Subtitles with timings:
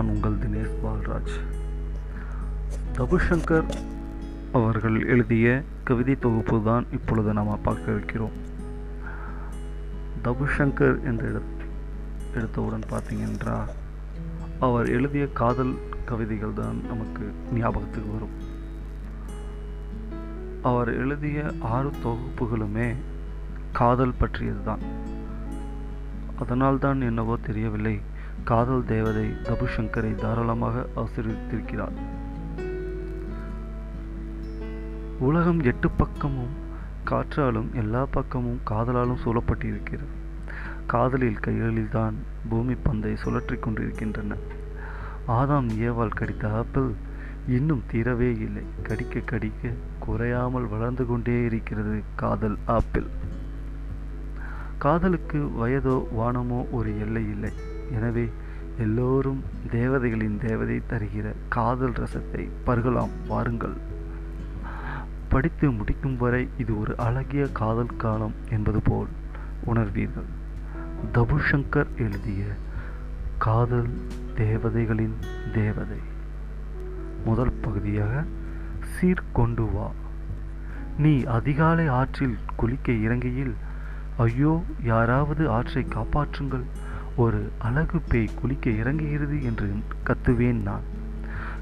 [0.00, 1.32] நான் உங்கள் தினேஷ் பால்ராஜ்.
[2.96, 3.66] தபுசங்கர்
[4.52, 5.46] அவர்கள் எழுதிய
[5.84, 8.36] கவிதை தொகுப்பு தான் இப்பொழுது நாம் பார்க்க இருக்கிறோம்.
[10.24, 11.42] தபுசங்கர் என்ற எடு
[12.34, 13.56] எடுத்தவுடன் பார்த்தீங்கன்றா
[14.58, 15.74] அவர் எழுதிய காதல்
[16.10, 18.36] கவிதைகள் தான் நமக்கு ஞாபகத்துக்கு வரும்.
[20.62, 22.88] அவர் எழுதிய ஆறு தொகுப்புகளுமே
[23.72, 24.86] காதல் பற்றியது தான்
[26.38, 27.96] அதனால்தான் என்னவோ தெரியவில்லை.
[28.44, 31.98] காதல் தேவதை தபுசங்கரை தாராளமாக ஆசிரியத்திருக்கிறார்
[35.18, 36.68] உலகம் எட்டு பக்கமும்
[37.04, 40.08] காற்றாலும் எல்லா பக்கமும் காதலாலும் சூழப்பட்டிருக்கிறது.
[40.86, 42.14] காதலில் கைகளில்தான்
[42.48, 44.36] பூமி பந்தை சுழற்றி கொண்டிருக்கின்றன.
[45.28, 46.94] ஆதாம் ஏவால் கடித்த ஆப்பிள்
[47.48, 48.62] இன்னும் தீரவே இல்லை.
[48.82, 53.06] கடிக்க கடிக்க குறையாமல் வளர்ந்து கொண்டே இருக்கிறது காதல் ஆப்பிள்.
[54.78, 57.52] காதலுக்கு வயதோ வானமோ ஒரு எல்லை இல்லை.
[57.96, 58.26] எனவே
[58.78, 63.76] எல்லோரும் தேவதைகளின் தேவதை தருகிற காதல் ரசத்தை பருகலாம் வாருங்கள்.
[65.28, 69.10] படித்து முடிக்கும் வரை இது ஒரு அழகிய காதல் காலம் என்பது போல்
[69.64, 70.30] உணர்வீர்கள்.
[71.12, 72.44] தபுசங்கர் எழுதிய
[73.38, 73.90] காதல்
[74.34, 75.16] தேவதைகளின்
[75.52, 76.00] தேவதை.
[77.24, 78.24] முதல் பகுதியாக
[78.94, 79.88] சீர்கொண்டு வா.
[80.98, 83.54] நீ அதிகாலை ஆற்றில் குளிக்க இறங்கியில்
[84.16, 86.66] ஐயோ யாராவது ஆற்றை காப்பாற்றுங்கள்.
[87.16, 89.68] ஒரு அழகு பேய் குளிக்க இறங்குகிறது என்று
[90.06, 90.82] கத்துவேன் நான்.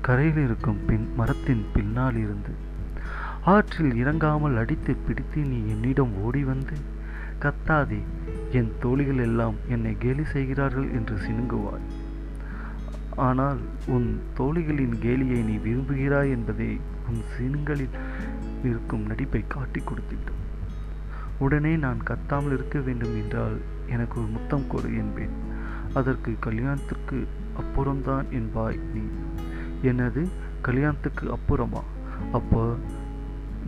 [0.00, 2.52] கரையில் இருக்கும் பின் மரத்தின் பின்னால் இருந்து
[3.44, 6.76] ஆற்றில் இறங்காமல் அடித்து பிடித்து நீ என்னிடம் ஓடி வந்து
[7.40, 8.00] கத்தாதே
[8.50, 11.88] என் தோழிகள் எல்லாம் என்னை கேலி செய்கிறார்கள் என்று சினுங்குவாய்.
[13.16, 17.96] ஆனால் உன் தோழிகளின் கேலியை நீ விரும்புகிறாய் என்பதை உன் சினுங்களில்
[18.64, 20.42] இருக்கும் நடிப்பை காட்டி கொடுத்துவிடும்.
[21.44, 25.30] உடனே நான் கத்தாமல் இருக்க வேண்டும் என்றால் எனக்கு ஒரு முத்தம் கொடு என்பேன்.
[25.94, 29.00] அதற்கு கல்யாணத்திற்கு அப்புறம்தான் என்பாய் நீ.
[29.82, 30.28] எனது
[30.62, 31.82] கல்யாணத்துக்கு அப்புறமா?
[32.32, 32.76] அப்போ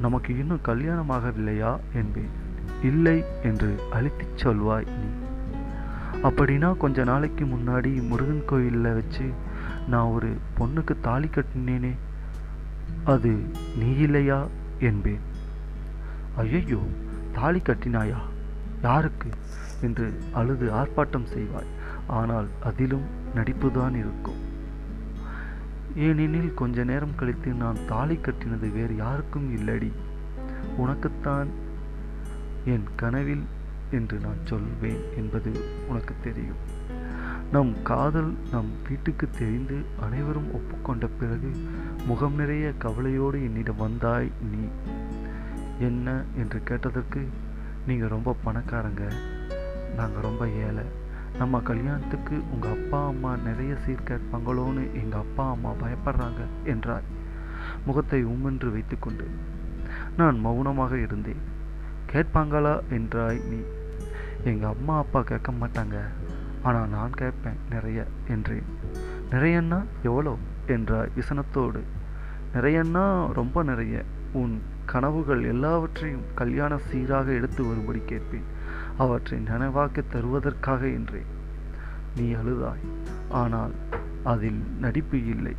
[0.00, 1.78] நமக்கு இன்னும் கல்யாணமாகவில்லையா?
[1.94, 2.28] என்பேன்.
[2.82, 5.24] இல்லை என்று அழுத்திச் சொல்வாய் நீ.
[6.22, 9.30] அப்படின்னா கொஞ்ச நாளைக்கு முன்னாடி முருகன் கோயிலில் வச்சு
[9.88, 11.92] நான் ஒரு பொண்ணுக்கு தாலி கட்டினேனே.
[13.04, 13.30] அது
[13.78, 14.46] நீ இல்லையா?
[14.80, 15.20] என்பேன்.
[16.36, 16.80] ஐயையோ!
[17.36, 18.16] தாலி கட்டினாயா?
[18.82, 19.28] யாருக்கு?
[19.82, 21.72] என்று அழுது ஆர்ப்பாட்டம் செய்வாய்.
[22.06, 23.04] ஆனால் அதிலும்
[23.34, 24.40] நடிப்புதான் இருக்கும்.
[25.96, 29.92] ஏனெனில் கொஞ்ச நேரம் கழித்து நான் தாலி கட்டினது வேறு யாருக்கும் இல்லடி.
[30.76, 31.46] உனக்குத்தான்
[32.64, 33.44] என் கனவில்
[33.90, 35.52] என்று நான் சொல்வேன் என்பது
[35.88, 36.74] உனக்கு தெரியும்.
[37.52, 41.50] நம் காதல் நம் வீட்டுக்கு தெரிந்து அனைவரும் ஒப்புக்கொண்ட பிறகு
[42.06, 44.68] முகம் நிறைய கவலையோடு என்னிடம் வந்தாய் நீ.
[45.78, 47.28] என்ன என்று கேட்டதற்கு
[47.86, 49.12] நீங்கள் ரொம்ப பணக்காரங்க.
[49.96, 50.84] நாங்கள் ரொம்ப ஏழை.
[51.38, 57.02] நம்ம கல்யாணத்துக்கு உங்கள் அப்பா அம்மா நிறைய சீர் கேட்பாங்களோன்னு எங்கள் அப்பா அம்மா பயப்படுறாங்க என்றாய்
[57.86, 59.28] முகத்தை உம்மென்று வைத்துக்கொண்டு
[60.16, 61.40] நான் மௌனமாக இருந்தேன்.
[62.12, 63.56] கேட்பாங்களா என்றாய் நீ.
[64.44, 65.96] எங்கள் அம்மா அப்பா கேட்க மாட்டாங்க.
[66.62, 68.62] ஆனால் நான் கேட்பேன் நிறைய என்றேன்.
[69.30, 70.36] நிறையன்னா எவ்வளோ?
[70.66, 71.80] என்றாய் விசனத்தோடு.
[72.54, 74.02] நிறையன்னா ரொம்ப நிறைய.
[74.32, 78.46] உன் கனவுகள் எல்லாவற்றையும் கல்யாண சீராக எடுத்து வரும்படி கேட்பேன்.
[78.98, 81.32] அவற்றை நனவாக்கி தருவதற்காக என்றேன்
[82.16, 82.84] நீ அழுதாய்.
[83.28, 83.74] ஆனால்
[84.24, 85.54] அதில் நடிப்பு இல்லை.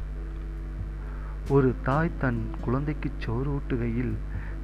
[1.50, 4.16] ஒரு தாய் தன் குழந்தைக்கு சோறு ஊட்டுகையில்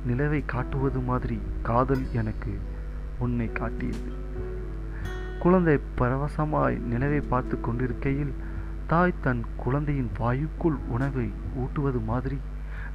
[0.07, 2.53] நிலவை காட்டுவது மாதிரி காதல் எனக்கு
[3.19, 4.09] உன்னை காட்டியது.
[5.39, 8.33] குழந்தை பரவசமாய் நிலவை பார்த்து கொண்டிருக்கையில்
[8.87, 12.37] தாய் தன் குழந்தையின் வாயுக்குள் உணவை ஊட்டுவது மாதிரி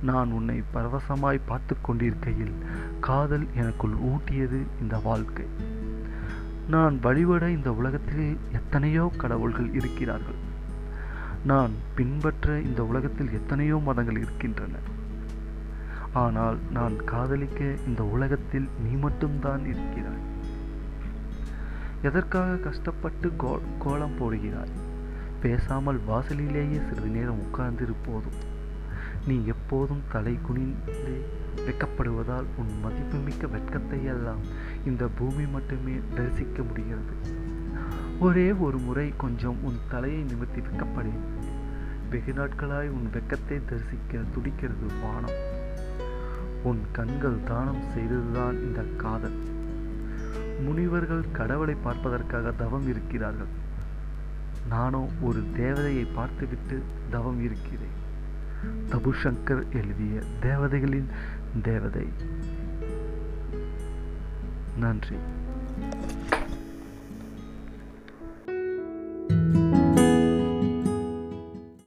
[0.03, 2.53] நான் உன்னை பரவசமாய் பார்த்து கொண்டிருக்கையில்
[3.01, 5.47] காதல் எனக்குள் ஊட்டியது இந்த வாழ்க்கை.
[6.69, 10.47] நான் வழிபட இந்த உலகத்தில் எத்தனையோ கடவுள்கள் இருக்கிறார்கள்.
[11.45, 14.75] நான் பின்பற்ற இந்த உலகத்தில் எத்தனையோ மதங்கள் இருக்கின்றன.
[16.13, 20.27] ஆனால் நான் காதலிக்க இந்த உலகத்தில் நீ மட்டும்தான் இருக்கிறாய்.
[22.03, 24.77] எதற்காக கஷ்டப்பட்டு கோ கோலம் போடுகிறாய்?
[25.41, 28.57] பேசாமல் வாசலிலேயே சிறிது நேரம் உட்கார்ந்திருப்போதும்
[29.29, 31.13] நீ எப்போதும் தலை குனிந்து
[31.67, 34.43] வெக்கப்படுவதால் உன் மதிப்புமிக்க வெட்கத்தை எல்லாம்
[34.85, 37.15] இந்த பூமி மட்டுமே தரிசிக்க முடிகிறது.
[38.21, 41.13] ஒரே ஒரு முறை கொஞ்சம் உன் தலையை நிமித்தி வெக்கப்படு
[42.11, 45.39] வெகு நாட்களாய் உன் வெக்கத்தை தரிசிக்க துடிக்கிறது வானம்.
[46.63, 49.39] உன் கண்கள் தானம் செய்ததுதான் இந்த காதல்.
[50.65, 53.53] முனிவர்கள் கடவுளை பார்ப்பதற்காக தவம் இருக்கிறார்கள்.
[54.69, 56.79] நானோ ஒரு தேவதையை பார்த்துவிட்டு
[57.11, 57.97] தவம் இருக்கிறேன்.
[58.89, 61.07] தபுசங்கர் எழுதிய தேவதைகளின்
[61.63, 62.07] தேவதை.
[64.77, 65.17] நன்றி.